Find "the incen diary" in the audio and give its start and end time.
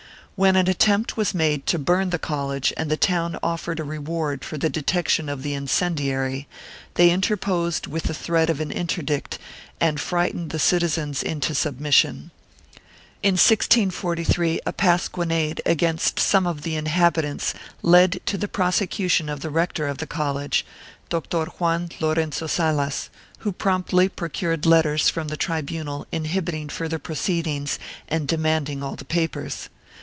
5.43-6.47